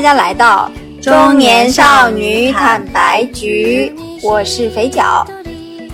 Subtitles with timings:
[0.00, 0.72] 大家来到
[1.02, 5.26] 中年少女坦白局，我是肥脚。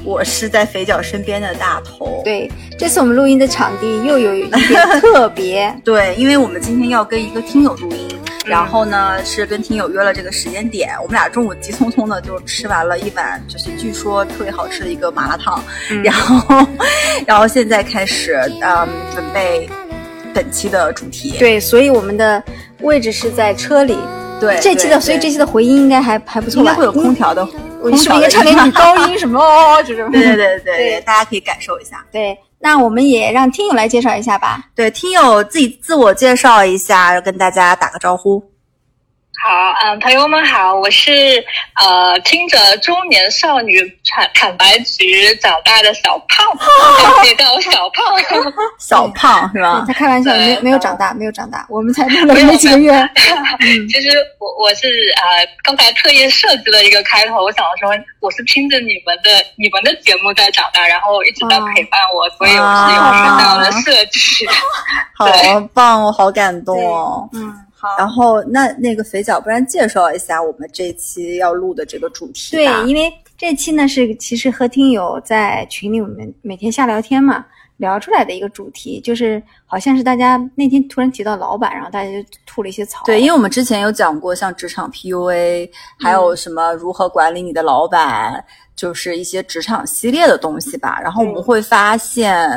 [0.04, 2.22] 我是在肥脚身边的大头。
[2.24, 2.48] 对，
[2.78, 4.62] 这次我们录音的场地又有一点
[5.00, 5.76] 特别。
[5.84, 15.60] 对，因为我们今天要跟一个听友录音，然后呢是跟听友约了这个时间点，我们俩中午急匆匆的就吃完了一碗，就是据说特别好吃的一个麻辣烫，
[16.04, 16.64] 然后，
[17.26, 19.68] 然后现在开始嗯准备
[20.32, 21.34] 本期的主题。
[21.40, 22.40] 对，所以我们的
[22.86, 23.98] 位置是在车里。
[24.38, 26.70] 对，这期的所以这期的回音应该还还不错吧？
[26.70, 27.46] 应该会有空调的。
[27.80, 29.82] 我是不是应该唱点女高音什么 哦？
[29.86, 30.10] 这种。
[30.10, 32.04] 对对对对对，大家可以感受一下。
[32.12, 34.62] 对，那我们也让听友来介绍一下吧。
[34.74, 38.42] 对，听友自己自我介绍一下，跟大家打个招呼。
[39.44, 41.12] 好，嗯，朋友们好，我是
[41.74, 46.44] 呃听着中年少女坦坦白局长大的小胖，
[47.20, 48.04] 可以叫我小胖，
[48.80, 49.84] 小胖是吧？
[49.86, 52.92] 他开玩笑，没没有长大，没有长大，我们才录了没几个月。
[53.92, 57.90] 其实我我是呃刚才特意设计了一个开头，我想说
[58.20, 63.02] 我是听着你们的你们的节目在长大，然后一直在陪伴我，所以我是有
[63.36, 64.46] 这样的设计。
[65.14, 65.26] 好
[65.74, 67.65] 棒哦，好感动哦，嗯。
[67.98, 72.56] 然后那那个肥脚，不然介绍一下我们这期要录的这个主题。
[72.56, 77.44] 对，因为这期呢是其实和听友在群里我们每天瞎聊天嘛，
[77.76, 83.04] 聊出来的一个主题，就是好像是大家那天突然提到老板，然后大家就吐了一些槽。
[83.04, 88.42] 对，因为我们之前有讲过像职场 PUA，还有什么如何管理你的老板，
[88.74, 90.98] 就是一些职场系列的东西吧。
[91.02, 92.48] 然后我们会发现，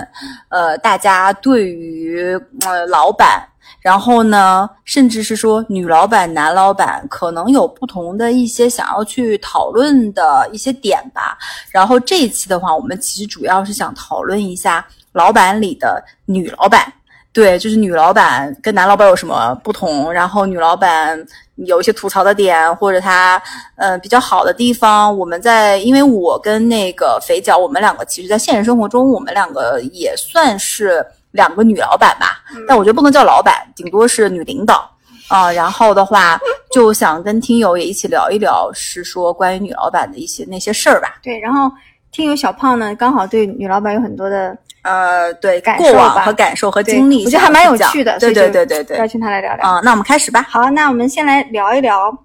[0.47, 3.45] 呃，大家对于呃老板。
[3.81, 11.37] 然后呢，甚至是说女老板、男老板可能有不同的一些想要去讨论的一些点吧。
[11.71, 16.91] 然后这一期的话，我们其实主要是想讨论一下老板里的女老板，
[17.31, 21.17] 对，就是女老板跟男老板有什么不同，然后女老板
[21.55, 23.41] 有一些吐槽的点或者她
[23.75, 25.17] 呃比较好的地方。
[25.17, 31.05] 我们在，因为我跟那个肥脚，我们两个其实在现实生活中，我们两个也算是。
[31.31, 34.89] 两个女老板吧，但我觉得不能叫老板，顶多是女领导
[35.27, 35.51] 啊。
[35.51, 36.39] 然后的话，
[36.73, 41.19] 就想跟听友也一起聊一聊，是说关于女老板的一些那些事儿吧。
[41.21, 41.71] 对，然后
[42.11, 48.17] 听友小胖呢，刚好对女老板有很多的呃，对感过往和感受和经历，我觉得还蛮有趣的。
[48.17, 49.81] 对对对对对，邀请他来聊聊啊。
[49.83, 50.41] 那我们开始吧。
[50.49, 52.17] 好，那我们先来聊一聊。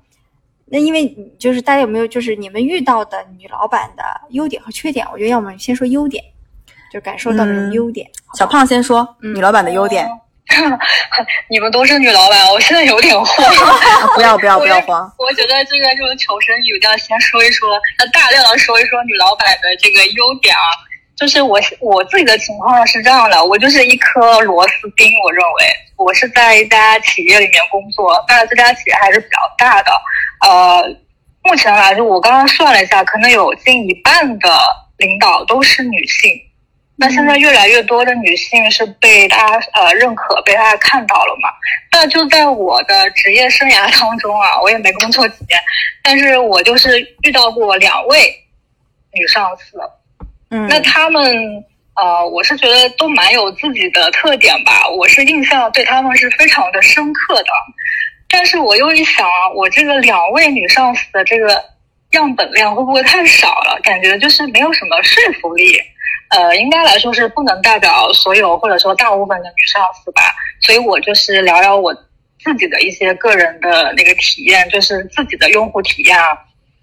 [0.66, 5.06] 那因为就是大家有没有就是你们遇到的女老板的优点和缺点？
[5.12, 6.24] 我觉得要么先说优点。
[6.94, 8.08] 就感受到了优点。
[8.38, 10.08] 小胖先说女老板的优点。
[11.50, 13.26] 你们都是女老板，我现在有点慌。
[14.14, 15.12] 不要不要不要慌。
[15.18, 17.68] 我觉得这个就是求生语调先说一说，
[17.98, 20.62] 要大量的说一说女老板的这个优点啊。
[21.16, 25.10] 就是我我自己的情况是这样的，我就是一颗螺丝钉。
[25.24, 25.64] 我认为
[25.96, 29.90] 我是在一家企业里面工作，但是这家企业还是比较大的。
[30.46, 30.84] 呃，
[31.42, 34.48] 目前来说，我刚刚算了一下，可能有近一半的
[34.98, 36.30] 领导都是女性。
[36.96, 41.48] 那现在越来越多的女性是被大家呃认可，被大家看到了嘛？
[41.90, 45.60] 那就在我的职业生涯当中啊，我也没工作几年，
[46.02, 48.34] 但是我就是遇到过两位
[49.12, 49.78] 女上司，
[50.50, 51.64] 嗯，那他们
[51.96, 57.52] 呃，我是觉得都蛮有自己的特点吧，我是印象对他们是非常的深刻的。
[58.28, 61.64] 但是我又一想啊，我这个两位女上司的这个
[62.18, 63.78] 样本量会不会太少了？
[63.82, 65.78] 感觉就是没有什么说服力。
[66.30, 71.94] 呃，应该来说是不能代表所有或者说大部分的女上司吧，所以我就是聊聊我
[72.42, 76.36] 自己的一些个人的那个体验，就是自己的用户体验啊。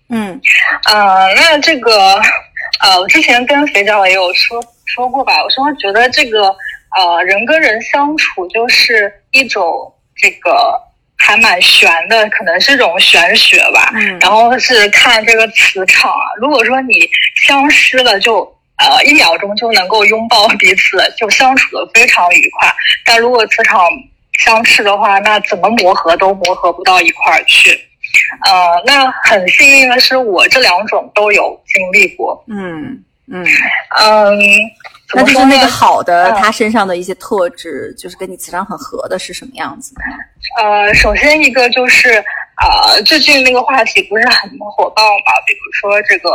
[0.09, 0.39] 嗯，
[0.85, 2.15] 呃，那这个
[2.79, 6.55] 呃，我之前跟肥皂也有说说过吧，我说觉得这个
[6.95, 10.79] 呃，人跟人相处就是一种这个
[11.21, 13.91] 还蛮玄的，可能是种玄学吧。
[13.93, 17.09] 嗯，然后是看这个磁场啊，如果说你
[17.45, 18.51] 相失了就。
[18.83, 22.67] 呃，一秒钟就能够拥抱彼此，就相处的非常愉快。
[23.05, 23.79] 但如果磁场
[24.39, 27.69] 相斥的话，那怎么磨合都磨合不到一块儿去。
[28.43, 32.43] 呃，那很幸运的是，我这两种都有经历过。
[32.47, 33.45] 嗯嗯
[33.99, 34.39] 嗯，
[35.13, 39.93] 那就是那个好的，他身上的一些特质，就是跟你磁场很合的是什么样子？
[40.57, 42.23] 呃，首先一个就是，
[42.61, 46.29] 呃，最近那个话题不是很火爆嘛，比如说这个。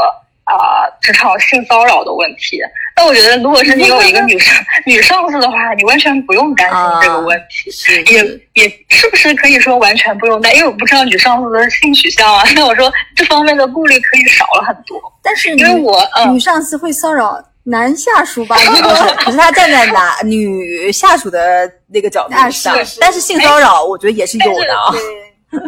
[0.47, 2.61] 啊，职场性骚扰的问题。
[2.95, 4.55] 那我觉得，如果是你有一个女上
[4.87, 7.69] 女上司的话，你完全不用担心这个问题。
[8.13, 10.55] 也也是不是可以说完全不用担？
[10.55, 12.45] 因为我不知道女上司的性取向啊。
[12.55, 15.03] 那我说这方面的顾虑可以少了很多。
[15.21, 16.01] 但是因为我
[16.31, 18.57] 女上司会骚扰男下属吧，
[19.19, 24.93] 可是他站在男女下属的那个角度啊上，是是但是性骚扰我觉得也是有的啊。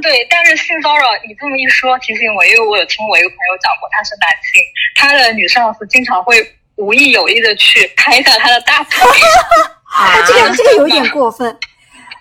[0.02, 4.62] 对，但是性骚扰，你这么一说，提醒我，因为我有听我一个朋友讲过，他是男性，
[4.94, 6.36] 他的女上司经常会
[6.76, 9.08] 无意有意的去拍一下他的大腿，
[9.90, 11.50] 啊， 这个这个有点过分。
[11.52, 11.58] 拍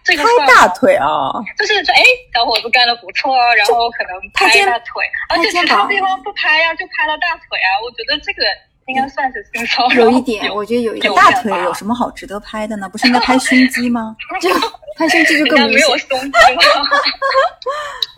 [0.03, 2.01] 这个拍大腿啊，就是说，哎，
[2.33, 7.69] 小伙子干的不错，然后可能拍一下腿，而且其他地方不拍呀，就拍了大腿啊。
[7.83, 8.47] 我觉得这个
[8.88, 12.88] 应该算是性骚扰，有一点，我觉得有一点大腿有什么好值得拍的呢？
[12.89, 14.16] 不是应该拍胸肌吗？
[14.42, 14.50] 就
[14.98, 15.98] 拍胸肌就更没有。
[15.98, 16.34] 胸肌吗？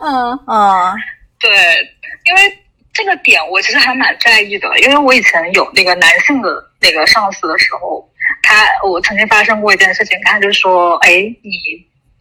[0.00, 0.94] 嗯嗯，
[1.38, 1.50] 对，
[2.24, 2.58] 因为
[2.92, 8.08] 这个点我其实还蛮在意的，因为我以前有那个男性的那个上司的时候，
[8.42, 11.10] 他我曾经发生过一件事情，他就说：“哎，
[11.42, 11.50] 你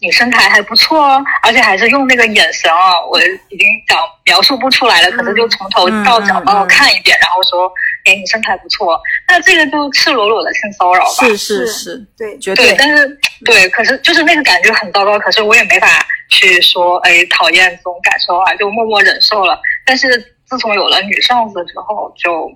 [0.01, 7.69] 你身材还不错哦，而且还是用那个眼神哦，我已经讲描述不出来了，可能就从头到脚帮我看一遍，然后说：
[8.06, 9.00] 哎，你身材不错。
[9.28, 11.28] 那这个就赤裸裸的性骚扰吧？
[11.28, 12.75] 是是是是，对，对。
[12.78, 15.88] 但是对，可是就是那个感觉很糟糕，可是我也没法
[16.30, 19.60] 去说，哎，讨厌这种感受啊，就默默忍受了。
[19.86, 22.50] 但是自从有了女上司之后，就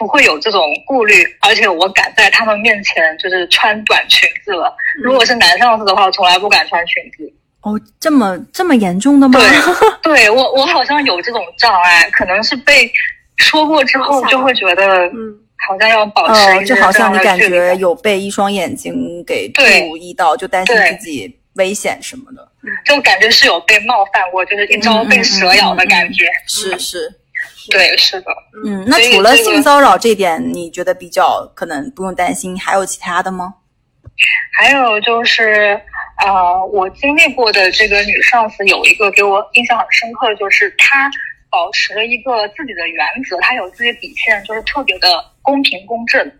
[0.00, 4.74] 不会有这种顾虑，而且我敢在他们面前就是穿短裙子了。
[5.04, 7.30] 如果是男上司的话，我从来不敢穿裙子。
[7.60, 9.38] 哦，这么这么严重的吗？
[10.02, 12.90] 对，对我我好像有这种障碍，可能是被
[13.36, 15.38] 说过之后就会觉得，嗯，
[15.68, 19.62] 好像要保持就好像你感觉有被一双眼睛给注
[19.98, 22.48] 意到，就担心自己危险什么的。
[22.86, 26.24] 就感觉是有被冒犯过，就是一朝被蛇咬的感觉。
[26.46, 27.14] 是是，
[27.68, 28.32] 对，是的。
[28.64, 33.54] 嗯，那除了性骚扰这点，你觉得比较可能不用担心，还有其他的吗？
[34.58, 35.80] 还有就是，
[36.24, 41.10] 呃，我经历过的这个女上司有一个给我印象很深刻，就是她
[41.50, 45.08] 保持了一个自己的原则，她有自己的底线，就是特别的
[45.42, 46.30] 公平公正。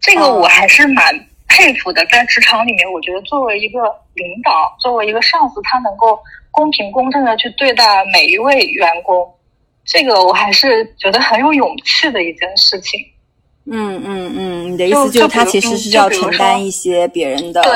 [0.00, 1.12] 这个我还是蛮
[1.48, 3.80] 佩服的，在职场里面，我觉得作为一个
[4.14, 6.18] 领导，作为一个上司，他能够
[6.50, 9.26] 公平公正的去对待每一位员工，
[9.90, 13.00] 这个我还是觉得很有勇气的一件事情。
[13.70, 17.72] 嗯嗯嗯，你的意思就是他其实是要承担一些别人的对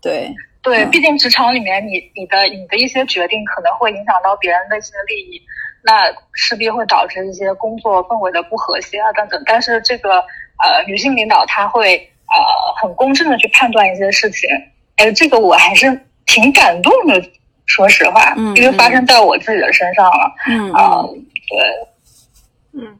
[0.00, 5.40] 对对，嗯毕竟职场里面你你的你的一些决定可能会影响到别人的一些利益，
[5.82, 9.42] 那势必会导致一些工作氛围的不和谐啊等等。
[9.46, 10.18] 但是这个
[10.62, 12.38] 呃女性领导她会呃
[12.80, 14.48] 很公正的去判断一些事情，
[14.96, 15.86] 哎，这个我还是
[16.26, 17.20] 挺感动的，
[17.66, 22.98] 说实话，嗯因为发生在我自己的身上了嗯啊、嗯对，嗯，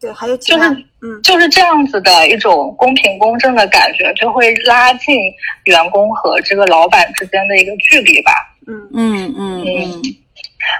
[0.00, 0.68] 对，还有，就是
[1.00, 5.16] 嗯就是这样子的一种公平公正的感觉，就会拉近
[5.64, 8.32] 员工和这个老板之间的一个距离吧。
[8.66, 10.02] 嗯嗯嗯嗯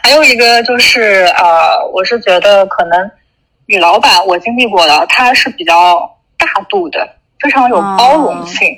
[0.02, 3.10] 还有一个就是呃，我是觉得可能
[3.66, 8.68] 女老板我经历过的，她是比较大度的，非常有包容性。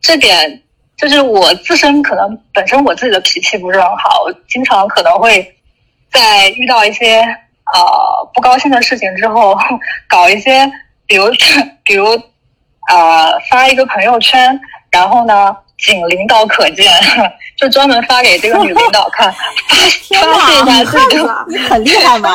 [0.00, 0.62] 这点
[0.96, 5.54] 就是我自身可能本身我自己的脾气不是很好，我经常可能会
[6.10, 7.22] 在遇到一些
[7.72, 9.56] 呃不高兴的事情之后，
[10.08, 10.70] 搞一些
[11.06, 11.30] 比如
[11.84, 12.06] 比如
[12.88, 16.92] 呃发一个朋友圈，然后呢仅领导可见，
[17.56, 19.34] 就专门发给这个女领导看，
[20.02, 22.30] 天发泄一，下自己的了，你很厉害嘛？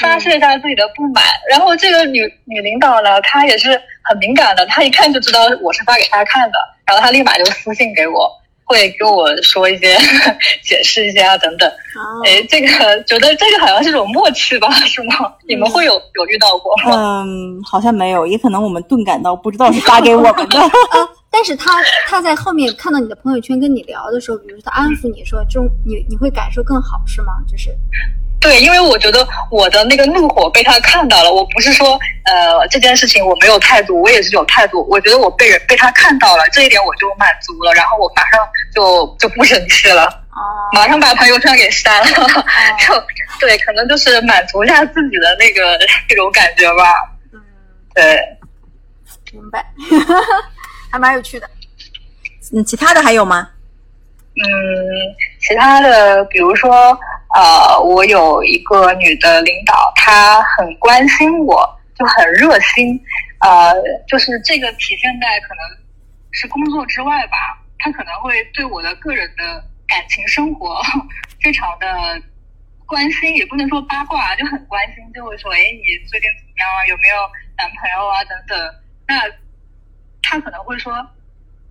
[0.00, 1.24] 发泄一下自己的不满。
[1.48, 3.70] 然后这个女女领导呢，她也是
[4.02, 8.30] 很敏感的，她一看就知道我是发给她看的，然后她立马就私信给我，
[8.66, 9.96] 会跟我说一些
[10.62, 11.66] 解释一些啊等等。
[11.68, 12.68] 啊哎，这个
[13.04, 15.32] 觉得这个好像是种默契吧，是吗？
[15.48, 17.22] 你们会有有遇到过吗？
[17.24, 20.58] 嗯，好像没有，也可能我们钝感到不知道是发给我们的。
[21.30, 27.32] 但是他他在后面看到你的朋友圈跟你聊的时候，比如说他安抚你说这种你你会感受更好是吗？
[27.46, 27.70] 就是
[28.40, 34.86] 对，因为我觉得我的那个怒火被他看到了，我不是说呃这件事情我没有态度，我也是有态度。
[34.88, 38.38] 我觉得我被人被他看到了，这一点我就满足了，然后我马上
[38.74, 40.40] 就就不生气了，哦
[40.74, 42.04] 马上把朋友圈给删了，
[42.78, 42.94] 就
[43.40, 45.78] 对，可能就是满足一下自己的那个
[46.08, 46.84] 那种感觉吧。
[47.32, 47.40] 嗯
[47.94, 48.20] 对，
[49.32, 49.64] 明白，
[50.92, 51.48] 还蛮有趣的。
[52.52, 53.48] 嗯，其他的还有吗？
[54.36, 54.44] 嗯，
[55.40, 56.96] 其他的比如说
[57.36, 62.98] 呃，我有一个女的领导，她很关心我，就很热心，
[63.40, 63.74] 呃，
[64.08, 65.60] 就是这个体现在可能
[66.30, 70.80] 是工作之外吧，她可能会对我的个人的感情生活
[71.42, 71.86] 非常的
[72.86, 76.86] 关心，也不能说八卦，就很关心，就会说，哎，你最近怎么样啊？
[76.88, 77.16] 有没有
[77.58, 78.24] 男朋友啊？
[78.24, 78.74] 等等。
[79.06, 79.20] 那
[80.22, 80.90] 她可能会说，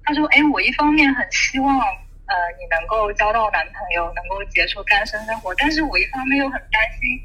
[0.04, 1.82] 她说，哎，我一方面很希望。
[2.28, 7.22] 呃，你能够交到男朋友，能够结束单身生活，但是我一方面又很担心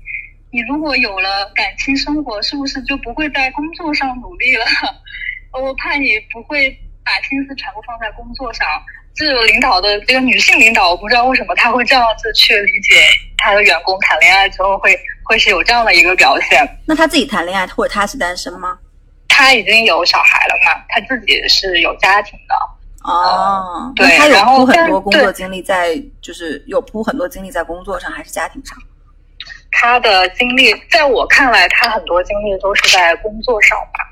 [0.52, 4.64] 你如果有了感情生活，是不是就不会在工作上努力了？
[5.52, 6.71] 我怕你不会
[7.04, 8.66] 把心思全部放在工作上。
[9.12, 12.95] 这个领导的这个女性领导，我不知道为什么她会这样子去理解
[13.37, 16.64] 她的员工谈恋爱之后会会是有这样的一个表现。
[16.87, 18.78] 那她自己谈恋爱，或者她是单身吗？
[19.28, 22.54] 她已经有小孩了嘛，她自己是有家庭的。
[23.11, 28.76] 哦，对那他有然后铺很多工作对精力在，就是有铺很多精力在工作上还是家庭上？
[29.73, 34.05] 他的精力，在我看来，他很多精力都是在工作上吧，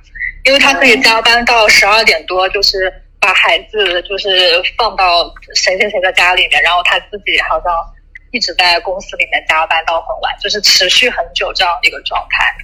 [0.44, 4.28] 因为他可以加班到十二点多，就是把孩子就是
[4.78, 5.24] 放到
[5.54, 7.72] 谁谁谁的家里面，然后他自己好像
[8.30, 12.54] 一直在公司里面加班到很晚，就是持续很久这样的一个状态。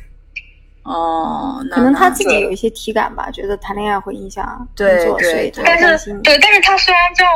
[0.84, 4.44] 哦，那可能他自己有一些体感吧，觉得谈恋爱会影响
[4.76, 5.98] 工作，对所以但。
[5.98, 7.32] 是对，但是他虽然这样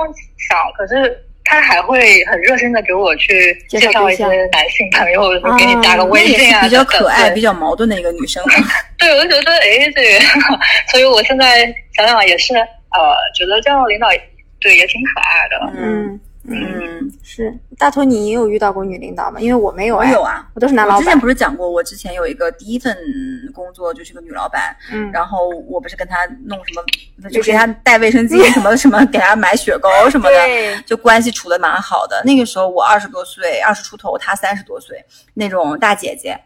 [0.48, 1.24] 想，可是。
[1.50, 8.44] 他还会很热心的给我去介介绍一些男性朋友， 给你加个啊微信啊，比较可爱、比较矛盾的一个女生。
[8.98, 10.20] 对，我就觉得哎，对，
[10.92, 11.64] 所以我现在
[11.96, 14.08] 想想也是，呃，觉得这样的领导
[14.60, 15.72] 对也挺可爱的。
[15.78, 19.40] 嗯嗯，嗯，是大头，你也有遇到过女领导吗？
[19.40, 20.48] 因为我没有，哎我有，啊。
[20.54, 21.20] 我都是男老板我之前。
[21.20, 22.96] 不是讲过，我之前有一个第一份
[23.54, 32.22] 工作就是个女老板，嗯，然后我不是跟她弄什么，就给她带卫生巾什么什么，给她买雪糕什么的，就关系处的蛮好的。
[32.24, 36.38] 那个时候我二十多岁，二十出头，她三十多岁，那种大姐姐。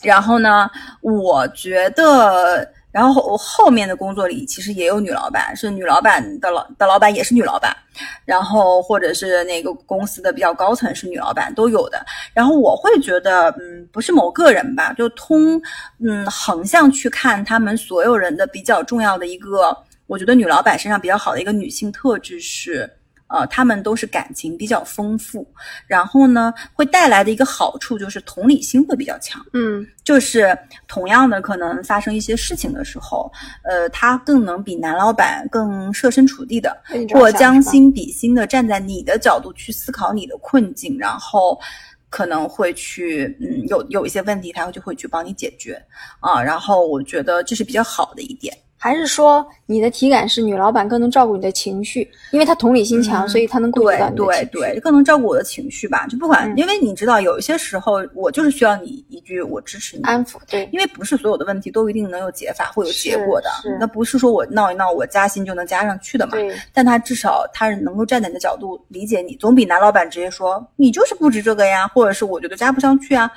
[0.00, 7.76] 然后呢，我觉得，然后后后面的工作里其实也有女老板，是女老板的老的老板也是女老板，
[8.24, 12.04] 然后或者是那个公司的比较高层是女老板都有的。
[12.32, 15.60] 然后我会觉得，嗯，不是某个人吧，就通
[16.00, 19.76] 嗯横向去看他们所有人的比较重要的一个，
[20.06, 22.97] 我觉得女老板身上比较好的一个女性特质是。
[23.28, 25.46] 呃，他们都是感情比较丰富，
[25.86, 29.44] 然后呢，会带来的一个好处就是同理心会比较强。
[29.52, 30.56] 嗯就是
[30.86, 33.30] 同样的，可能发生一些事情的时候，
[33.62, 36.74] 呃，他更能比男老板更设身处地的，
[37.12, 41.60] 或将心比心的站在你的角度去思考你的困境，然后
[42.08, 45.78] 可能会去，嗯，有有一些问题，他就会去帮你解决
[46.20, 46.42] 啊。
[46.42, 48.56] 然后我觉得这是比较好的一点。
[48.78, 54.48] 还是说你的体感是女老板更能照顾你的情绪，因为她同理心强，嗯所以她能顾到你的对。
[54.52, 56.06] 对，更能照顾我的情绪吧。
[56.06, 66.32] 就不管，嗯因为你知道，有一些时候我就是需要你一句“我支持你”，安抚，对，因为不是所有的问题都一定能有解法会有结果的是，那不是说我闹一闹我加薪就能加上去的嘛。
[66.32, 73.30] 对，但他至少他是能够站在你的角度理解你，总比男老板直接说你就是不值这个呀，或者是我觉得加不上去啊，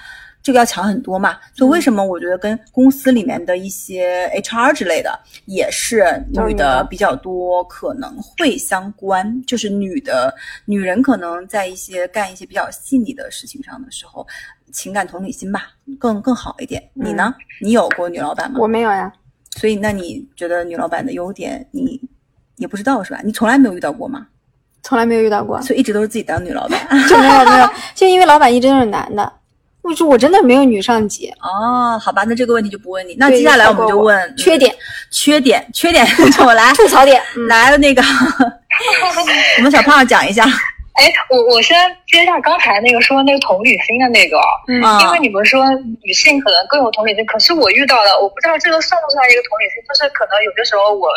[0.43, 1.37] 这个要强很多嘛。
[1.53, 10.33] 所以为什么我觉得跟公司里面的一些 HR 之类的也是女的比较多，可能会相关，就是女的
[10.65, 14.25] 女人可能在一些干一些比较细腻的事情上的时候。
[14.73, 15.63] 情感同理心吧，
[15.99, 16.81] 更更好一点。
[16.93, 17.35] 你呢？
[17.59, 18.57] 你有过女老板吗？
[18.57, 19.11] 我没有呀，
[19.57, 21.99] 所以，那你觉得女老板的优点，你
[22.55, 23.19] 也不知道是吧？
[23.21, 24.25] 你从来没有遇到过吗？
[24.81, 26.87] 从来没有遇到过，所以一直都是自己当女老板。
[27.09, 29.33] 就没有没有，就因为老板一直都是男的，
[29.83, 31.29] 我说我真的没有女上级。
[31.41, 33.15] 哦，好吧，那这个问题就不问你。
[33.17, 34.73] 那接下来我们就问缺点、
[35.11, 36.05] 缺点、缺点，
[36.45, 38.01] 我来 吐槽点，嗯，来那个，
[39.57, 40.45] 我们小胖讲一下。
[40.93, 45.63] 哎，我我先接一下刚才那个说那个同理心的那个，嗯啊因为你们说
[46.03, 51.07] 女性可能更有同理心，可是我遇到的，我不知道这个算不算一个同理心，就是可能有的时候我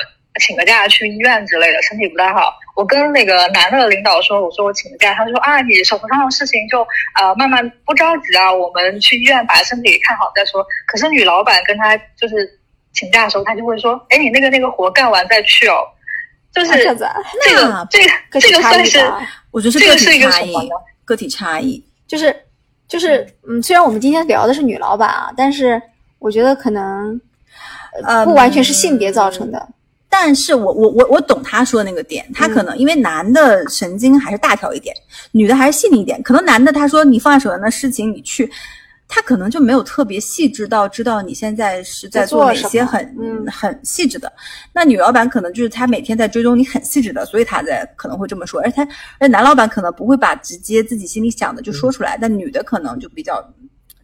[0.41, 6.81] 请个假去医院之类的，身体不太好，我跟那个男的领导说，我说我请个假，他说啊，你手头上的事情就
[7.15, 10.65] 呃慢慢不着急啊，我们去医院把身体看好再说。
[10.87, 12.59] 可是女老板跟他就是
[12.93, 15.77] 请假的时候，他就会说，哎，你那个那个活干完再去哦，
[16.53, 17.09] 就是啊这子
[17.45, 19.01] 这那个这个这个算是。
[19.53, 20.71] 我觉得是个这个是一体差异个什么呢，
[21.05, 21.85] 个体差异。
[22.09, 22.35] 就是
[22.89, 25.81] 就是嗯，虽然我们今天聊的是女老板啊，但是
[26.19, 27.21] 我觉得可能
[28.03, 29.69] 呃嗯不完全是性别造成的，
[30.17, 34.95] 但是我我我我懂他说的那个点，他可能因为男的神经还是大条一点，
[35.33, 36.23] 女的还是细腻一点。
[36.23, 38.49] 可能男的他说你放在手上的事情你去，
[39.09, 44.33] 他可能就没有特别细致到知道你现在是在做哪些很嗯很细致的。
[44.73, 48.61] 那女老板可能就是她每天在追踪你很细致的，所以她在可能会这么说。
[48.61, 48.87] 而他
[49.19, 53.45] 而男老板可能不会把直接自己心里想的就说出来，但女的可能就比较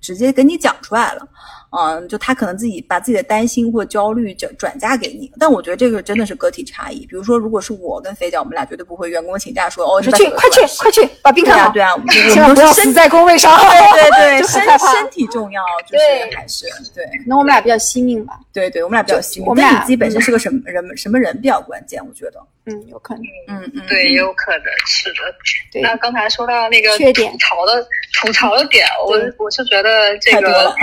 [0.00, 1.22] 直接跟你讲出来了。
[1.70, 7.06] 嗯，就他可能自己把自己的担心或焦虑转转嫁给你，但我觉得这个真的是个体差异。
[7.06, 13.56] 比如说，如果是我跟肥脚，我们俩绝对不会员工请假说哦，我说你去快去快去把病看好，对啊，我们不要死在工位上。
[13.58, 19.48] 对对 就身身体重要，就是还是对可能我们俩比较惜命吧，对对，我们俩比较惜命。
[19.48, 23.22] 我们俩自己本身是个什么人什么人比较关键，我觉得，嗯，有可能。
[23.48, 25.80] 嗯嗯，对，也有可能是的。
[25.80, 30.74] 那刚才说到那个缺点吐槽的吐槽的点，我我是觉得这个，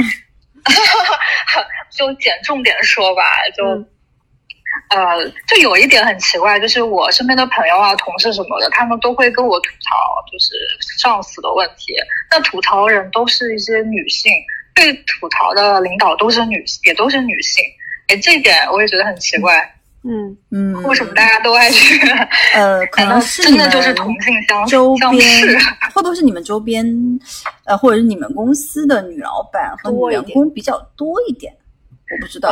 [1.91, 3.23] 就捡重点说吧，
[3.55, 3.63] 就。
[4.89, 9.89] 呃，就有一点很奇怪，就是我身边的朋友啊、同事什么的，他们都会跟我吐槽，
[10.31, 10.55] 就是
[10.99, 11.93] 上司的问题。
[12.29, 14.31] 那吐槽人都是一些女性，
[14.75, 17.63] 被吐槽的领导都是女，也都是女性。
[18.07, 19.76] 哎，这一点我也觉得很奇怪。
[20.09, 21.99] 嗯嗯，为什么大家都爱去？
[22.55, 25.21] 呃，可能是真的就是同性相周边，
[25.93, 26.85] 会不会是你们周边，
[27.65, 31.53] 呃，或者是你们公司的女老板和女员工比较多一点？
[32.11, 32.51] 我不知道。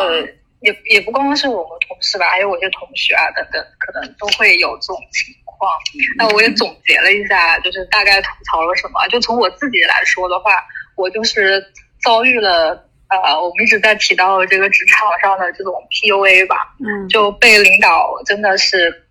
[0.62, 5.70] 也也不光光是我们同事吧，还有我一些同学啊等等，可能都会有这种情况。
[6.18, 9.08] 那我也总结了一下，就是大概吐槽了什么。
[9.10, 10.52] 就从我自己来说的话，
[10.96, 11.64] 我就是
[12.02, 12.84] 遭遇了
[13.22, 16.74] 呃，我们一直在提到这个职场上的这种 PUA 吧。
[16.80, 19.04] 嗯，就被领导真的是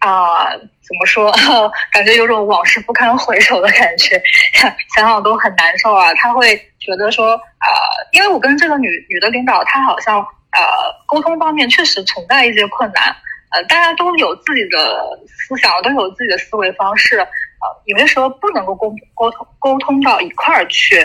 [0.00, 1.32] 啊，怎么说？
[1.92, 4.22] 感觉有种往事不堪回首的感觉，
[4.94, 6.12] 想想都很难受啊。
[6.14, 7.66] 他会觉得说啊，
[8.12, 10.26] 因为我跟这个女女的领导，她好像。
[10.52, 10.62] 呃，
[11.06, 13.14] 沟通方面确实存在一些困难。
[13.50, 17.18] 呃，大家都有自己的思想，都有自己的思维方式。
[17.18, 17.28] 呃，
[17.84, 20.96] 有些时候不能够沟沟通沟通到一块儿去，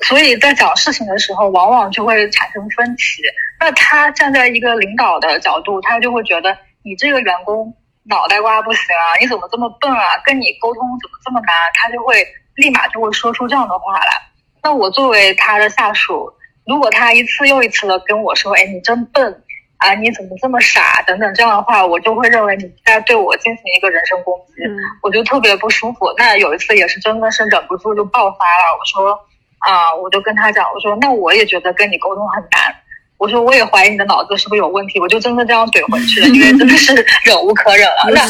[0.00, 3.22] 所以在讲事情的时候，往往就会产生分歧。
[3.60, 7.74] 那他站在一个领导的角度，他就会觉得你这个员工
[8.04, 10.04] 脑袋瓜不行啊，你怎么这么笨啊？
[10.24, 11.54] 跟你沟通怎么这么难？
[11.74, 14.20] 他就会立马就会说出这样的话来。
[14.62, 16.32] 那我作为他的下属。
[16.66, 19.42] 如果他一次又一次的跟我说：“哎，你真笨
[19.76, 24.62] 啊，你怎么这么傻？”等等这样的话，我就会认为你在对我进行一个人身攻击，
[25.02, 26.06] 我就特别不舒服。
[26.16, 29.20] 那有一次也是真的是忍不住就爆发了，我说
[29.66, 32.74] ：“啊，我就跟他讲，我说那我也觉得跟你沟通很难，
[33.18, 36.94] 我说我也怀疑你的脑子是不是有问题。”我就真的这样怼回去了，因为真的是
[37.24, 38.10] 忍无可忍了。
[38.12, 38.26] 那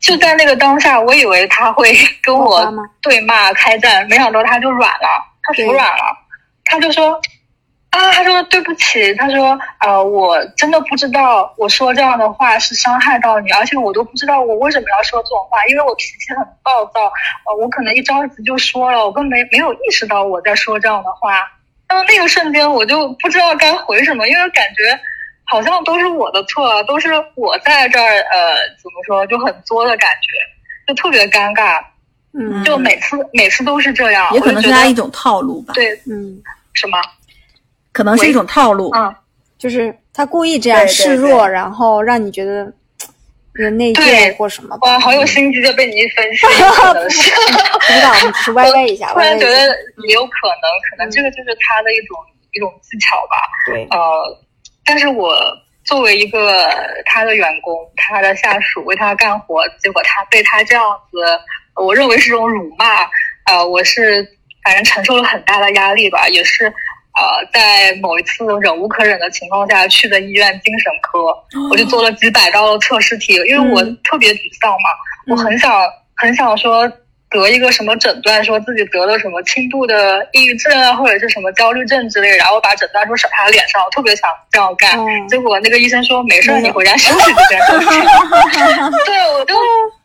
[0.00, 5.08] 就在那个当下，我以为他会跟我对骂开战，没想到他就软了，
[5.42, 6.16] 他服软了，
[6.64, 7.20] 他就说。
[7.94, 21.46] 啊，他说对不起，他说呃，我真的不知道我说这样的话是伤害到你，而且我都不知道我为什么要说这种话，因为我脾气很暴躁，呃，我可能一着急就说了，我根本没没有意识到我在说这样的话。
[21.88, 24.98] 那么那个瞬间我就不知道该回什么，因为感觉
[25.44, 31.80] 好像都是我的错，都是我在这儿呃，怎么说就很作的感觉，就特别尴尬。
[32.36, 35.72] 嗯，就每次每次都是这样，也可能是他一种套路吧。
[35.74, 36.98] 对，嗯，什么？
[37.94, 39.14] 可能是一种套路，嗯，
[39.56, 42.70] 就是他故意这样示弱，然后让你觉得
[43.60, 44.76] 有内疚或什么。
[44.82, 49.12] 哇，好有心机的被你一分析， 不知道，我们只是歪歪一下。
[49.14, 49.68] 突然觉得
[50.08, 52.16] 也有可能，可能这个就是他的一种
[52.52, 53.36] 一种技巧吧。
[53.66, 53.98] 对，呃，
[54.84, 55.38] 但是我
[55.84, 56.68] 作为一个
[57.06, 61.18] 他的员工，他的下属，为他干活，结果他被他这样子，
[61.80, 63.02] 我认为是种辱骂
[63.44, 63.64] 啊！
[63.64, 64.26] 我是
[64.64, 66.74] 反正承受了很大的压力吧，也是。
[67.14, 71.20] 呃，在某一次忍无可忍的情况下去的医院精神科，
[71.70, 74.88] 我就做了几百道测试题，因为我特别沮丧嘛，
[75.28, 75.70] 我很想
[76.16, 76.90] 很想说
[77.34, 84.96] 得一个什么诊断，说自己得了什么轻度的抑郁症啊，或者是什么焦虑症之类，然后把诊断书甩他脸上，我特别想这样干，
[85.28, 87.90] 结果那个医生说没事，你回家休息几天就行。
[89.04, 89.54] 对，我就。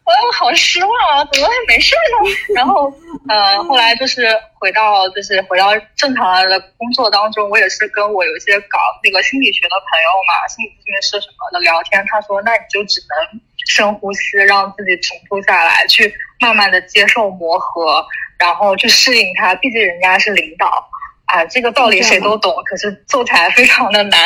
[0.10, 1.22] 我好失望啊！
[1.32, 2.56] 怎么会没事呢？
[2.56, 2.92] 然后，
[3.30, 4.26] 呃，后来就是
[4.58, 7.48] 回到，就是回到正常的工作当中。
[7.48, 12.04] 我也是跟我有一些搞那个心理学的朋友嘛，心理咨询师什么的聊天。
[12.10, 13.39] 他说：“那你就只能
[13.70, 18.04] 深呼吸，让自己平复下来，去慢慢的接受磨合，
[18.40, 19.54] 然后去适应他。
[19.56, 20.90] 毕竟人家是领导
[21.26, 24.20] 啊，这个道理谁都懂，可是做起来非常的难。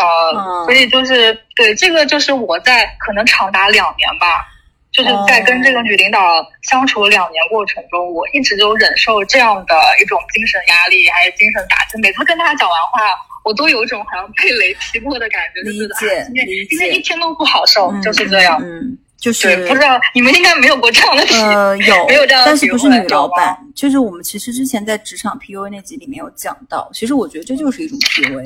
[0.00, 4.48] 呃，所以就是对这个，就是我在可能长达两年吧。”
[4.92, 6.20] 就是在跟这个女领导
[6.68, 11.98] 相处两年过程中，我一直都忍受这样的一种精神压力，还有精神打击。
[12.02, 13.00] 每次跟她讲完话，
[13.44, 15.70] 我都有一种好像被雷劈过的感觉。
[15.70, 16.66] 理解，理解。
[16.70, 18.60] 今天一天都不好受，就是这样。
[18.62, 23.56] 嗯，就是不知道你们应该没有过这样的体呃，有没有这样的但是不是女老板？
[23.74, 28.44] 就是我们其实之前在职场 PUA 那集里面有讲到，其实我觉得这就是一种 PUA。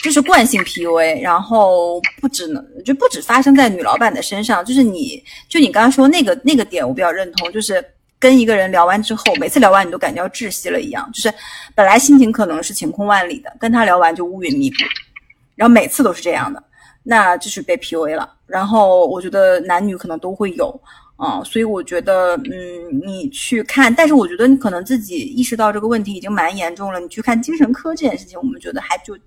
[0.00, 7.84] 就是惯性 PUA，然后不只能就不止发生在女老板的身上，就是你就你刚刚说那个那个点，我比较认同，就是
[8.18, 11.32] 跟一个人聊完之后，每次聊完你都感觉要窒息了一样，就是
[11.74, 14.76] 本来心情可能是晴空万里的，跟他聊完就乌云密布，
[15.54, 16.62] 然后每次都是这样的，
[17.02, 18.34] 那就是被 PUA 了。
[18.46, 20.80] 然后我觉得男女可能都会有
[21.16, 29.18] 啊，所以我觉得嗯，你去看，但是我觉得你可能自己意识到这个问题已经蛮严重了，你去看精神科这件事情，我们觉得还就。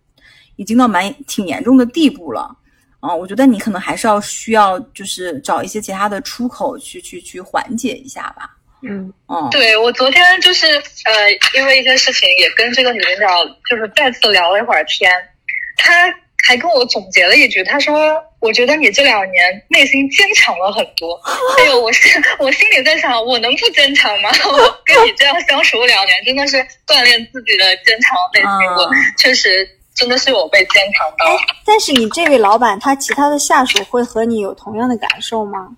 [0.58, 2.56] 已经到蛮挺严重的地步了，
[2.99, 8.58] 啊，我觉得你可能还是要需要，就是找一些其他的出口去去去缓解一下吧。
[8.84, 11.13] 嗯嗯，对我昨天就是呃，
[11.56, 15.12] 因为一些事情也跟这个女领导就是再次聊了一会儿天，
[15.78, 16.13] 她
[16.44, 21.20] 还跟我总结了一句，她说：“我觉得你这两年内心坚强了很多。”
[21.60, 24.30] 哎呦，我心我心里在想，我能不坚强吗？
[24.52, 31.39] 我跟你这样相处两年，真的是锻炼自己的坚强内心，嗯我确实真的是有被坚强到。
[31.63, 35.70] 但是你这位老板，他其他的下属会和你有同样的感受吗？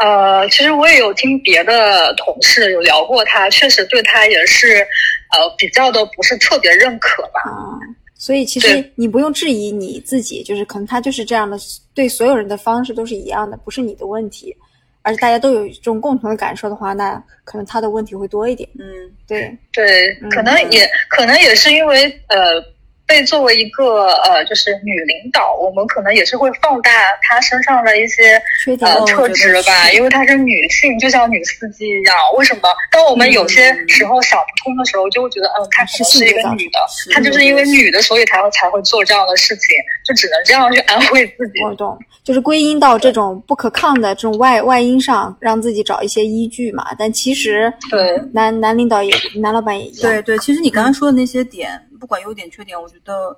[0.00, 4.86] 呃，其实我也有听别的同事有聊过他，确实对他也是，
[5.32, 7.40] 呃，比较的不是特别认可吧。
[7.44, 7.78] 啊，
[8.14, 11.56] 所以其实你不用质疑你自己，就是可能他就是这样的，
[11.94, 14.54] 对所有人的方式都是一样的，不是你的问题。
[15.02, 18.68] 而且大家都有这种共同的感受的话，那可能他的问题会多一点。
[18.76, 18.84] 嗯
[19.24, 22.60] 对，对，可能也、可能也是因为呃，
[23.06, 26.90] 被作为一个呃就是女领导，我们可能也是会放大
[27.22, 32.16] 她身上的一些缺点呃特质吧，因为她是女性，就像女司机一样。
[32.36, 32.68] 为什么？
[32.90, 36.78] 当我们有些时候想不通的时候，就会觉得，嗯，她可是能是一个女的，
[37.12, 41.62] 她就是因为女的，所以才会才会做这样的事情，就只能这样去安慰自己。
[41.64, 46.88] 我懂，就是归因到这种不可抗的这种外外因上，让自己找一些依据嘛。
[46.98, 50.12] 但其实对，男男领导也男老板也一样。
[50.12, 53.36] 对对，其实你刚刚说的那些点，不管优点缺点，我觉得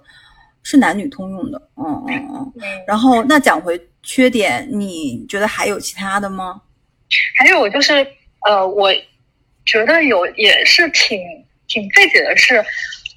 [0.63, 1.61] 是男女通用的。
[1.77, 2.53] 嗯嗯嗯。
[2.61, 2.63] 嗯。
[2.87, 6.61] 然后那讲回缺点，你觉得还有其他的吗？
[7.39, 8.07] 还有就是，
[8.47, 8.91] 呃，我
[9.65, 11.21] 觉得有也是挺
[11.67, 12.63] 挺费解的是，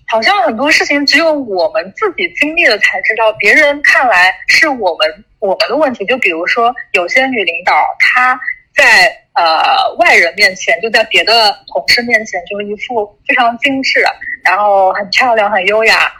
[0.08, 6.06] 好像很多事情只有我们自己经历了才知道，别人看来是我们我们的问题。
[6.06, 8.40] 就比如说，有些女领导她
[8.82, 14.04] 在呃外人面前，就在别的同事面前，就是一副非常精致，
[14.44, 16.12] 然后很漂亮、很优雅，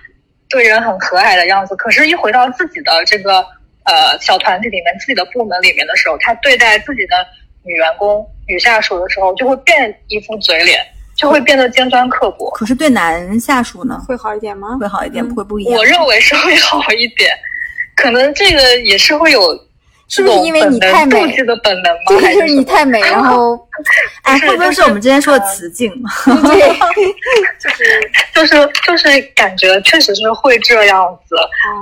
[0.48, 1.76] 对人很和蔼的样子。
[1.76, 3.40] 可是，一回到自己的这个
[3.86, 7.16] 呃小团体里面、自己的部门里面的时候，他对待自己的
[7.64, 10.80] 女员工、女下属的时候，就会变一副嘴脸，
[11.18, 12.52] 就会变得尖酸刻薄。
[12.52, 14.78] 可是对男下属呢，会好一点吗？
[14.80, 15.76] 会好一点，嗯不会不一样。
[15.76, 17.32] 我认为是会好一点，
[17.96, 19.42] 可能这个也是会有
[20.12, 22.20] 是不是因为你太美妒忌的本能吗？
[22.20, 23.58] 对，就是你太美，然后
[24.24, 25.90] 哎，会不会是是我们之前说的雌竞？
[26.44, 26.78] 对，
[28.36, 31.36] 就是就是感觉确实是会这样子。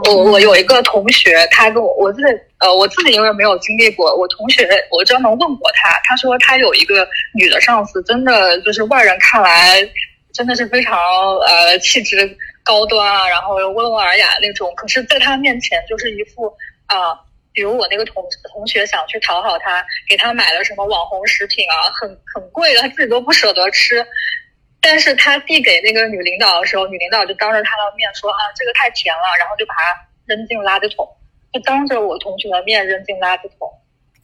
[0.06, 2.28] 我我有一个同学，他跟我我自己
[2.60, 9.78] 呃我自己因为没有经历过，我同学我专门问过他，他说他有一个女的上司，真的就是外人看来
[10.36, 11.00] 真的是非常
[11.48, 16.46] 呃气质高端啊，然后温文尔雅那种，可是在他面前就是一副
[16.86, 17.18] 啊。
[17.60, 24.06] 比如我那个同同学想去讨好他，给他买了什么网红食品啊，很很贵的，他自己都不舍得吃。
[24.80, 31.06] 但是他递给那个女领导的时候，女领导就当着他的面说啊，这个太甜了，然后就把它扔进垃圾桶，
[31.52, 33.70] 就当着我同学的面扔进垃圾桶，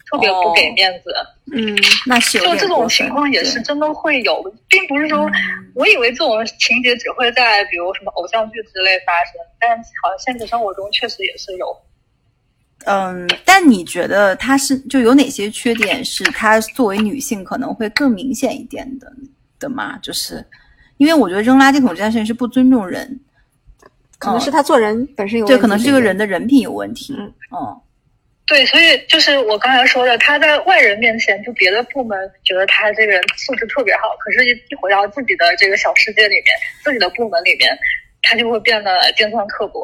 [0.09, 1.13] 特别不给面子。
[1.53, 1.75] 嗯，
[2.07, 11.77] 那是就这种情况也是真的会有，并不是说嗯我以为这种情节只会在比如什么偶像剧之类发生，但好像现实生活中确实也是有。
[12.85, 19.11] 嗯，但你觉得她是就有哪些缺点是她作为女性可能会更明显一点的
[19.57, 19.97] 的吗？
[20.01, 20.45] 就是
[20.97, 23.19] 因为我觉得扔垃圾桶这件事情是不尊重人，
[24.19, 27.15] 可能是他做人本身有问对，可能是这个人的人品有问题。
[27.17, 27.81] 嗯嗯
[28.47, 36.45] 对，所以就是我刚才说的，他在外人面前，就别的部门觉得他这个人素质特别好，可是一一回到自己的这个小世界里面，
[36.83, 37.75] 自己的部门里面，
[38.21, 39.81] 他就会变得尖酸刻薄。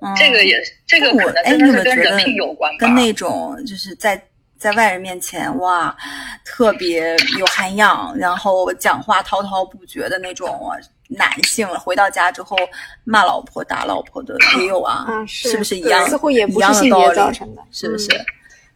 [0.00, 2.78] 嗯，这个也这个我可能哎，真的是跟你有没有觉得人品有关吧？
[2.80, 4.22] 跟那种就是在
[4.58, 5.96] 在外人面前哇，
[6.44, 10.70] 特别有涵养，然后讲话滔滔不绝的那种
[11.08, 12.56] 男性，回到家之后
[13.04, 16.08] 骂老婆打老婆的也有啊，啊，是不是一样？
[16.08, 18.08] 似乎也一样不是性别造成的，是不是？
[18.16, 18.26] 嗯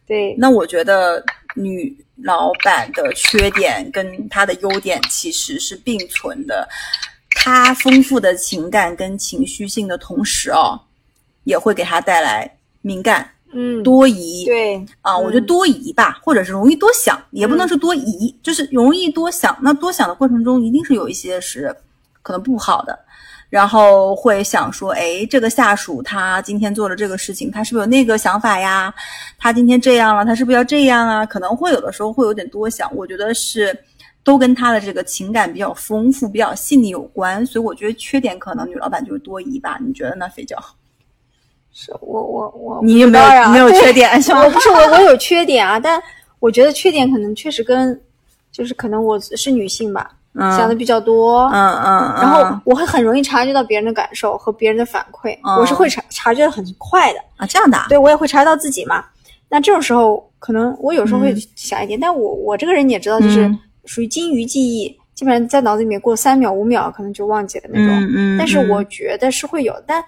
[0.06, 1.24] 对，那我觉得
[1.56, 6.68] 女老板的缺点跟她的优点其实是并存的。
[7.30, 10.78] 她丰富的情感跟情绪性的同时哦，
[11.44, 12.50] 也会给他带来
[12.83, 14.44] 敏感、嗯，多疑。
[14.44, 19.57] 对啊，我觉得嗯多疑吧，或者是容易多想，也不能说多疑，就是容易多想。
[19.62, 21.74] 那多想的过程中，一定是有一些是
[22.22, 22.98] 可能不好的，
[23.50, 28.92] 然后会想说，哎，这个下属他今天做了这个事情，他是不是有那个想法呀？
[29.38, 31.24] 他今天这样了，他是不是要这样啊？
[31.24, 33.78] 可能会有的时候会有点多想，我觉得是
[34.24, 39.78] 都跟他的这个情感比较丰富、比较细腻有关，所以我觉得缺点可能女老板就是多疑吧？
[39.87, 40.57] 你觉得呢，肥娇？
[41.76, 44.48] 是我我我你有没有当然你有缺点是吗我？
[44.50, 46.00] 不是我我有缺点啊，但
[46.38, 48.00] 我觉得缺点可能确实跟
[48.52, 57.18] 就是可能我是女性吧，嗯想的比较多，嗯嗯，然后嗯我会很容易察觉到别人的感受和别人的反馈，嗯我是会察察觉的很快的。
[57.37, 59.04] 啊这样的啊，对我也会察觉到自己嘛。
[59.48, 67.88] 那这种时候，可能我有时候会想一点，但我我这个人你也知道，就是嗯属于金鱼记忆，基本上在脑子里面过三秒五秒，可能就忘记了那种。
[67.88, 70.02] 嗯嗯但是我觉得是会有，但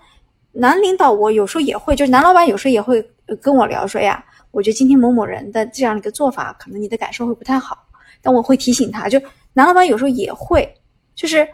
[0.58, 7.78] 男领导我有时候也会，就是男老板有时候也会呃跟我聊说呀，我觉得今天某某人的这样的一个做法，可能你的感受会不太好，
[8.22, 9.20] 但我会提醒他，就
[9.52, 10.72] 男老板有时候也会，
[11.14, 11.46] 就是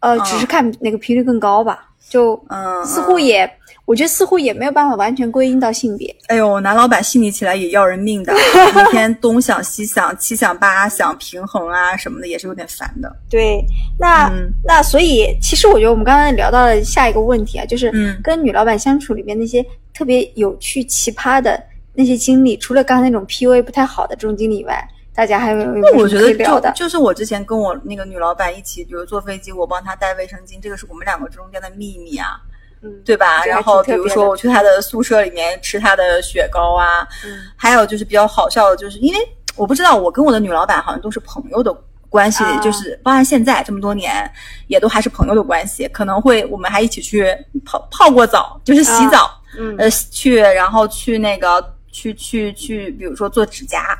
[0.00, 3.50] 呃，只是看哪个频率更高吧，就嗯，似乎也，
[3.88, 6.14] 我觉得似乎也没有办法完全归因到性别。
[6.26, 8.34] 哎呦，男老板心里起来也要人命的，
[8.76, 13.10] 每天东想西想，七想八想，平衡啊什么的，也是有点烦的。
[13.30, 13.64] 对，
[13.98, 21.58] 那、嗯那所以其实我觉得我们刚才聊到了下一个问题啊，就是嗯跟女老板相处里面那些特别有趣、奇葩的
[21.94, 26.70] 那些经历，除了刚才那种 PUA 不太好的这种经历以外，大家还有有没有什么可那我觉得以聊的？
[26.72, 32.38] 就就是我之前跟我那个女老板一起，比如坐飞机，我帮她带卫生巾，这个是我们两个中间的秘密啊，
[32.82, 33.44] 嗯，对吧？
[33.44, 39.20] 然后比如说我去他的宿舍里面吃他的雪糕啊，嗯还有就是比较好笑的，就是因为
[39.56, 41.74] 我不知道我跟我的女老板好像都是朋友的
[42.08, 44.30] 关系，啊就是包含现在这么多年，
[44.68, 53.98] 也都还是朋友的关系，可能会我们还一起去泡泡过澡，就是洗啊澡，嗯呃，去然后去那个去去去，比如说做指甲，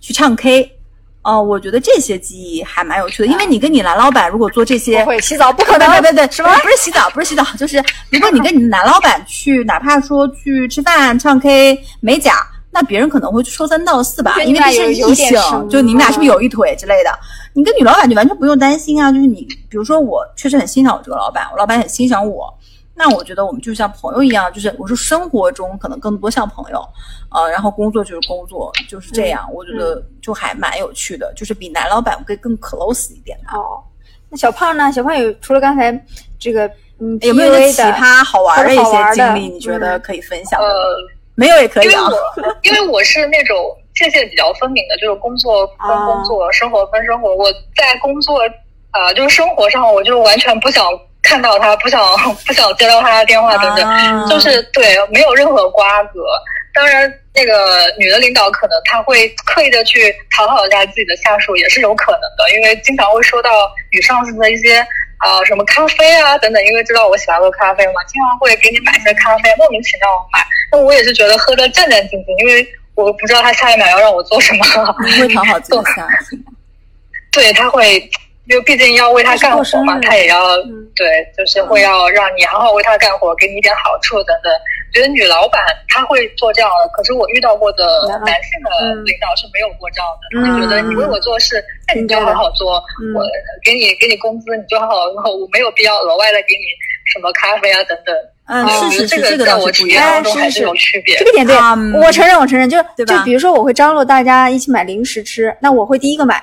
[0.00, 0.78] 去唱 K。
[1.22, 15.30] 哦、我觉得这些记忆还蛮有趣的，因为你跟你男老板如果做这些，不会洗澡，不可能， 对对对，什么不是洗澡，不是洗澡，就是如果你跟你的男老板去，哪怕说去吃饭、唱 K、美甲，那别人可能会说三道四吧，因为毕竟你俩有异性
[15.68, 17.10] 就你们俩是不是有一腿之类的？
[17.54, 22.52] 你跟女老板就完全不用担心啊，就是你，比如说我确实很欣赏我这个老板，我老板很欣赏我。
[22.94, 26.86] 那我觉得我们就像朋友一样，就是我说生活中可能更多像朋友，
[27.30, 29.48] 呃，然后工作就是工作，就是这样。
[29.52, 33.56] 我觉得就还蛮有趣的，就是比男老板会更 close 一点吧。
[33.56, 33.82] 哦，
[34.28, 34.92] 那小胖呢？
[34.92, 35.90] 小胖有除了刚才
[36.38, 36.66] 这个
[37.00, 39.48] 嗯有没有奇葩好玩的一些经历？
[39.48, 40.66] 你觉得嗯可以分享的？
[40.66, 40.96] 呃，
[41.34, 42.02] 没有也可以啊。
[42.08, 42.16] 我
[42.62, 43.56] 因为我是那种
[43.94, 47.34] 界限比较分明的，就是工作分啊工作，生活分生活。
[47.34, 48.38] 我在工作
[48.90, 50.84] 啊、呃就是生活上，我就完全不想
[51.22, 52.02] 看到他，不想
[52.46, 56.20] 不想接到他的电话等等，啊就是对没有任何瓜葛。
[56.74, 63.50] 当然，那个女的领导可能她会刻意的去讨好一下自己的下属，也是有可能的，因为经常会收到
[63.90, 64.80] 女上司的一些
[65.18, 70.42] 啊、什么咖啡啊等等，因为知道我喜欢喝咖啡嘛，经常会给你买些咖啡，莫名其妙买。
[70.72, 74.64] 那我也是觉得喝的战战兢兢，因为我不知道他下一秒要让我做什么。
[75.04, 76.36] 你会讨好自己下属？
[77.30, 78.10] 对他会，
[78.48, 84.52] 因为毕竟要为他干活嘛，他也要、嗯对，就是会要让你好好为他干活，给你一点好处等等。
[84.92, 87.84] 觉得女老板她会做这样的，可是我遇到过的
[88.26, 93.24] 男性的嗯领导是没有过这样的，嗯他就觉得你为我做事，那你就好好做，嗯我
[93.64, 94.86] 给你给你工资，你就好
[95.22, 96.66] 好，我没有必要额外的给你
[97.12, 98.14] 什么咖啡啊等等。
[98.48, 100.12] 嗯，是是这这个倒在我体验是不一样。
[100.12, 101.24] 当中还哎是是有区别这。
[101.24, 106.42] 个点对，嗯我承认，我承认，就就比如说，我会张罗大家一起买零食吃，那我会第一个买，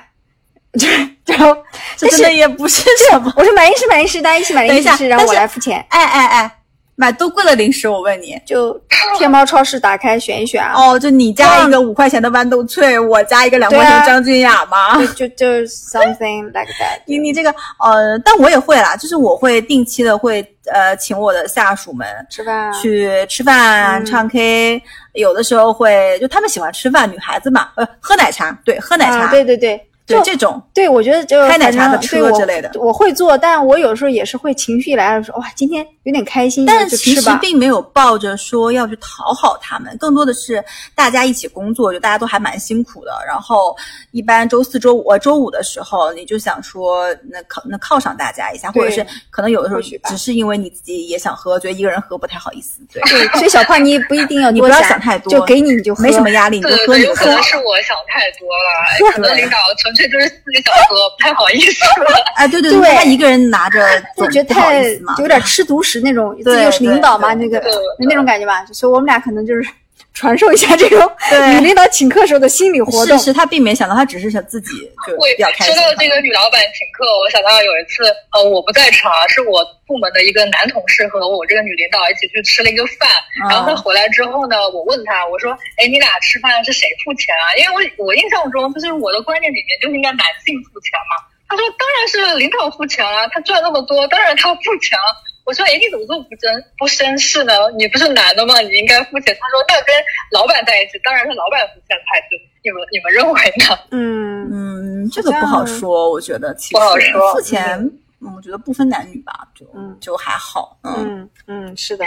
[0.80, 0.88] 就
[1.30, 1.56] 然后
[1.96, 3.32] 这真的也不是什么。
[3.38, 5.86] 我说买零食买零食，大家一起买零食吃，然后我来付钱。
[5.90, 6.52] 哎哎哎，
[6.96, 7.88] 买多贵的零食？
[7.88, 8.40] 我问你。
[8.46, 8.80] 就
[9.18, 14.98] 天猫超市打开选一选啊，哦，就你加一个五块钱的豌豆脆，我加一个两块钱的张君雅吗？
[15.16, 17.02] 就就就 something like that。
[17.06, 24.82] 你你这个呃，但我也会啦，就是我会定期的会呃请我的下属们吃饭去吃饭、嗯唱 K，
[25.14, 37.30] 有的时候会就他们喜欢吃饭，女孩子嘛，呃，喝奶茶，对，喝奶茶，啊，对对对，就对这种，对，我觉得就开奶茶的车之类的我会做，但我有时候也是会情绪来了说，哇，今天有点开心，但其实。
[37.42, 40.62] 并没有抱着说要去讨好他们，更多的是
[40.94, 43.12] 大家一起工作，就大家都还蛮辛苦的。
[43.26, 43.76] 然后
[44.12, 57.44] 一般周四周五、呃周五的时候，你就想说那靠那犒赏大家一下，或者是可能有的时候只是因为你自己也想喝，觉得一个人喝不太好意思，对，对，所以小胖你不一定要 你不要想想太多就给你你就喝，没什么压力，你就喝你的喝有可能。
[57.44, 61.84] 是我想太多了， 可能领导纯粹就是四个小哥，不太好意思。
[62.36, 63.86] 哎，对对对他一个人拿着
[64.16, 64.82] 就觉得太
[65.20, 68.66] 有点吃独食那种，自己又是领导嘛，那个对对那种感觉吧。
[68.72, 69.70] 所以我们俩可能就是
[70.20, 71.00] 传授一下这种
[71.48, 73.18] 女领导请客时候的心理活动。
[73.18, 74.68] 是是，他并没想到，他只是想自己
[75.08, 75.74] 就我比较开心。
[75.74, 78.04] 说到这个女老板请客，我想到有一次，
[78.36, 83.08] 呃，我不在场，是我部门的一个男同事和我这个女领导一起去吃了一个饭。
[83.40, 91.24] 嗯然后他回来之后呢，我问他，我说：“哎，你俩吃饭是谁付钱啊？”因为我我印象中，就是我的观念里面就是应该男性付钱嘛。
[91.48, 95.16] 他说：“当然是领导付钱啊，他赚那么多，当然他付钱啊。”
[95.50, 97.54] 我说：“哎，你怎么这么不真不绅士呢？
[97.76, 98.60] 你不是男的吗？
[98.62, 99.96] 你应该付钱。”他说：“那跟
[100.32, 102.38] 老板在一起，当然是老板付钱才对。
[102.62, 107.80] 你们你们认为呢？”嗯，嗯，这个不好说，我觉得其实不好说付钱，
[108.22, 112.06] 嗯，我觉得不分男女吧，就嗯就还好，嗯，嗯嗯，是的。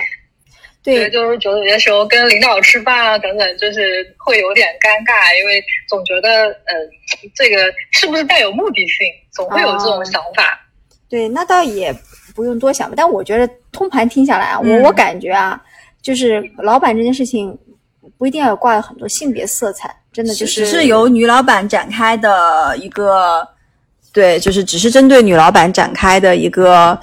[0.84, 6.74] 对，就是觉得有些时候跟领导吃饭啊等等，就是会有点尴尬，因为总觉得，呃，
[7.34, 10.60] 这个是不是带有目的性，总会有这种想法。
[11.12, 11.94] 对，那倒也
[12.34, 12.94] 不用多想吧。
[12.96, 15.60] 但我觉得通盘听下来啊，我嗯我感觉啊，
[16.00, 17.54] 就是老板这件事情
[18.16, 23.46] 不一定要有挂有很多性别色彩，真的就是只是由女老板展开的一个，
[24.10, 26.98] 对，就是只是针对女老板展开的一个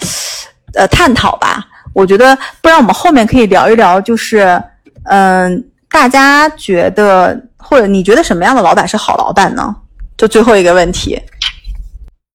[0.73, 1.63] 呃探讨吧。
[1.93, 4.59] 我觉得，不然我们后面可以聊一聊，就是
[5.03, 9.75] 嗯、大家觉得或者你觉得什么样的老板是好老板呢？
[10.17, 11.21] 就最后一个问题，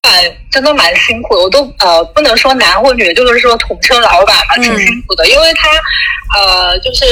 [0.05, 5.69] 板真的蛮辛苦的，我都呃不能说男或女，就是说统称老板嘛，嗯挺辛苦的，因为他
[6.37, 7.05] 呃就是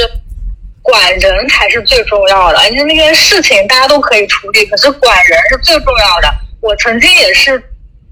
[0.80, 6.28] 管人才是最重要的，因为那些事情大家都可以处理，可是管人是最重要的。
[6.60, 7.62] 我曾经也是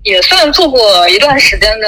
[0.02, 1.86] 也算做过一段时间的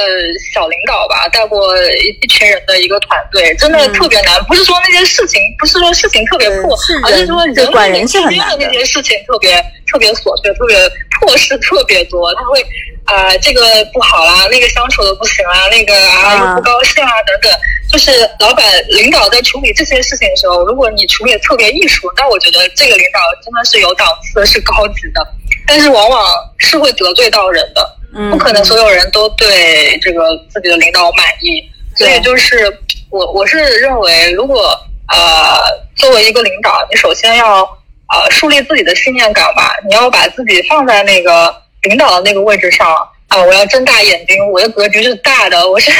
[0.54, 4.42] 小领导吧，带过一一群人的一个团队，真的嗯特别难。
[4.44, 9.52] 不是说那些事情，不是说事情特别破，是而是说人人管人是与之间很难的的那些事情特别
[9.90, 10.76] 特别琐碎，特别
[11.18, 12.62] 破事特别多，他会
[13.04, 13.60] 啊、呃这个
[13.92, 17.52] 不好啦，那个相处的不行啦，那个啊啊又不高兴啊等等。
[17.90, 25.20] 就是老板领导在处理这些事情的时候，如果你处理的特别艺术，那我觉得这个领导真的是有档次，是高级的。
[25.66, 26.26] 但是往往
[26.58, 31.62] 是会得罪到人的，嗯不可能所有人都对这个自己的领导满意。
[31.96, 32.76] 所以就是
[33.10, 34.76] 我我是认为，如果
[35.08, 35.60] 呃
[35.94, 37.62] 作为一个领导，你首先要
[38.08, 42.94] 呃树立自己的信念感吧，你要把自己放在那个领导的那个位置上
[43.28, 45.90] 啊、我要睁大眼睛，我的格局是大的，我是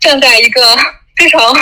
[0.00, 0.60] 站在一个
[1.16, 1.54] 非常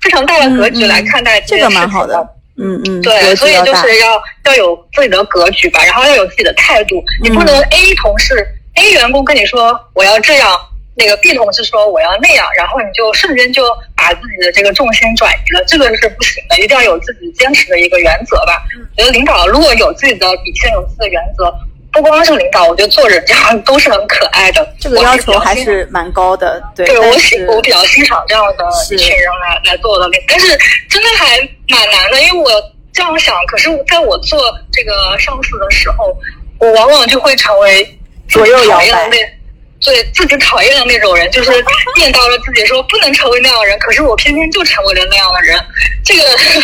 [0.00, 2.14] 非常大的格局来看待这个蛮好的。
[2.58, 7.02] 嗯嗯，对，所以就是要要有自己的格局吧，然后要有自己的态度。
[7.22, 8.46] 你不能 A 同事、
[8.76, 10.58] A 员工跟你说我要这样，
[10.94, 13.62] 那个 B 同事说我要那样，然后你就瞬间就
[13.96, 16.58] 把自己的这个重心转移了，这个是不行的。
[16.58, 18.62] 一定要有自己坚持的一个原则吧。
[18.96, 21.52] 觉得领导如果有自己的底线、有自己的原则，
[21.92, 24.74] 不光是领导，我觉得做人 这样都是很可爱的。
[24.78, 26.86] 这个要求还是蛮高的，对。
[26.86, 30.48] 对我喜我比较欣赏这样的一群人来来做我的领，但是
[30.88, 32.50] 真的还蛮难的，因为我
[32.92, 34.38] 这样想，可是在我做
[34.70, 36.16] 这个上司的时候，
[36.58, 39.10] 我往往就会成为左右摇摆。
[39.78, 41.50] 对自己讨厌的那种人，就是
[41.98, 45.60] 念叨着自己说不能成为那样的人，可是我偏偏就成为了那样的人，
[46.02, 46.22] 这个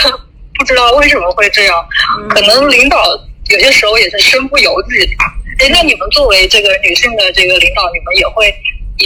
[0.58, 1.86] 不知道为什么会这样，
[2.18, 3.04] 嗯可能领导
[3.50, 5.26] 有些时候也是身不由己吧。
[5.58, 8.52] 哎，那你们作为这个女性的这个领导，你们也会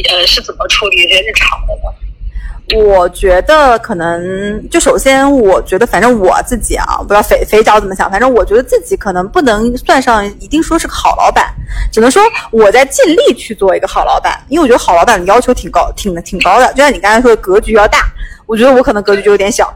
[0.08, 2.05] 呃是怎么处理一些日常的呢？
[2.74, 11.54] 我觉得可能，就首先，我觉得反正我自己啊，不知道肥肥脚怎么想，反正我觉得自己可能不能算上一定说是个好老板，
[11.92, 18.00] 只能说我在尽力去做一个好老板，因为我觉得好老板的要求挺高，挺挺高的，就像你刚才说的格局要大，
[18.46, 19.72] 我觉得我可能格局就有点小，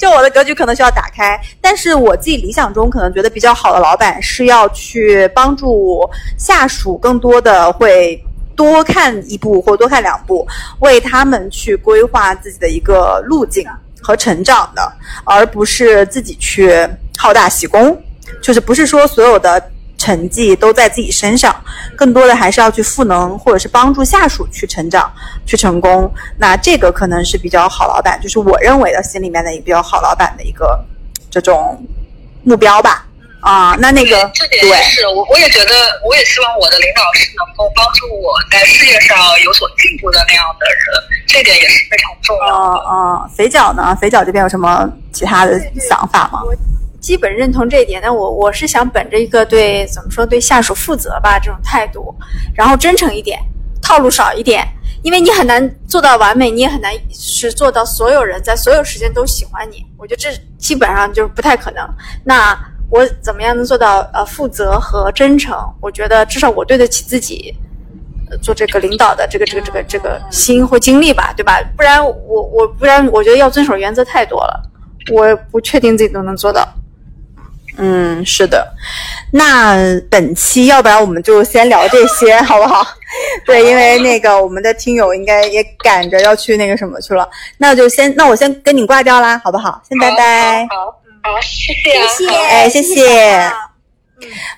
[0.00, 8.18] 就我的格局可能需要打开，但是我自己理想中可能觉得比较好的老板是要去帮助下属更多的会。
[8.60, 10.46] 多看一步或多看两步，
[10.80, 13.66] 为他们去规划自己的一个路径
[14.02, 14.92] 和成长的，
[15.24, 17.98] 而不是自己去好大喜功。
[18.42, 21.56] 就是不是说所有的成绩都在自己身上，
[21.96, 25.10] 更多的还是要去赋能或者是帮助下属去成长、
[25.46, 26.12] 去成功。
[26.36, 30.78] 那这个可能是比较好老板，就是我认为的心里面的一个比较好老板的一个
[31.30, 31.82] 这种
[32.44, 33.06] 目标吧。
[33.40, 35.72] 啊，那那个这点对也是我，我也觉得，
[36.06, 42.80] 我也希望我的领导是能够帮助我在事业上有所进步的那样的人，这点也是非常重要哦的。
[42.90, 43.96] 哦，肥脚呢？
[44.00, 46.42] 肥脚这边有什么其他的想法吗？
[46.44, 46.54] 我
[47.00, 52.14] 基本认同这一点，但我我是想本着一个对怎么说对下属负责吧这种态度，
[52.54, 53.40] 然后真诚一点，
[53.80, 54.68] 套路少一点，
[55.02, 59.82] 因为你很难做到完美，你也很难是做到所有人在所有时间都喜欢你。
[59.96, 61.88] 我觉得这基本上就是不太可能。
[62.22, 62.54] 那
[62.90, 65.56] 我怎么样能做到呃负责和真诚？
[65.80, 67.54] 我觉得至少我对得起自己。
[68.32, 71.60] 呃做这个领导的这个这个这个这个心或精力吧，对吧？
[71.76, 74.62] 不然我我不然我觉得要遵守原则太多了，
[75.12, 76.64] 我不确定自己都能做到。
[77.76, 78.72] 嗯，是的。
[79.32, 79.74] 那
[80.08, 82.86] 本期要不然我们就先聊这些，好不好？
[83.44, 87.28] 对，因为那个我们的听友应该也赶着要去那个什么去了，
[87.58, 89.82] 那就先那我先跟你挂掉啦，好不好？
[89.88, 90.64] 先拜拜。
[90.66, 90.96] 好，好，好，
[91.42, 93.52] 谢谢啊，谢谢，哎谢谢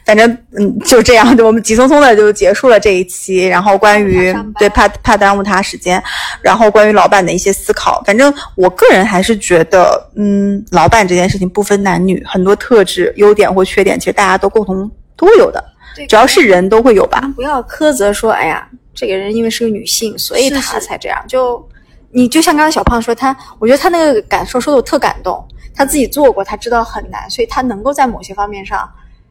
[0.04, 3.46] 反正嗯就这样，就我们急匆匆的就结束了这一期。
[3.46, 6.02] 然后关于对怕怕耽误他时间，
[6.40, 17.20] 然后关于老板的一些思考，反正我个人还是觉得，嗯，老板这件事情不分男女，很多特质、优点或缺点，其实大家都共同都会有的，对只要是人都会有吧。
[17.36, 21.24] 不要苛责说，哎呀，这个人因为是个女性，所以她才这样。
[21.28, 21.64] 就
[22.10, 25.46] 你就像刚才小胖说他，我觉得他那个感受说的我特感动。
[25.74, 28.90] 他自己做过，他知道很难，所以他能够在某些方面上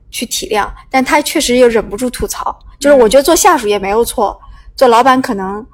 [0.09, 2.57] 去体谅，但他确实又忍不住吐槽。
[2.79, 4.39] 就是我觉得做下属也没有错，
[4.75, 5.65] 做老板可能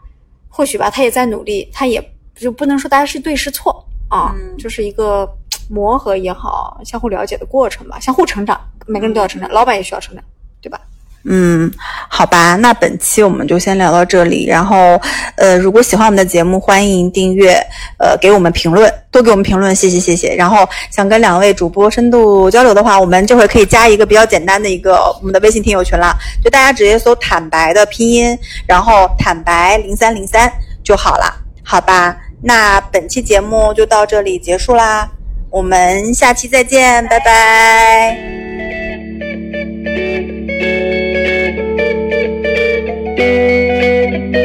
[0.50, 2.04] 或许吧，他也在努力，他也
[2.36, 5.28] 就不能说大家是对是错啊，就是一个
[5.70, 10.24] 磨合也好，相互了解的过程吧，相互成长，每个人都要成长，老板也需要成长，
[10.62, 10.80] 对吧？
[11.26, 11.70] 嗯，
[12.08, 14.46] 好吧，那本期我们就先聊到这里。
[14.46, 15.00] 然后，
[15.36, 17.62] 呃，如果喜欢我们的节目，欢迎订阅，
[17.98, 20.34] 呃，给我们评论，多给我们评论，谢谢谢谢。
[20.36, 30.50] 然后，想跟两位主播深度交流的话，我们这会可以加一个比较简单的一个我们的微信听友群了，就大家直接搜“坦白”的拼音，然后“坦白零三零三”
[30.82, 32.16] 就好了，好吧？
[32.42, 35.10] 那本期节目就到这里结束啦，
[35.50, 38.87] 我们下期再见，拜拜。
[43.18, 44.36] Thank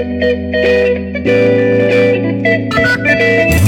[3.56, 3.61] you.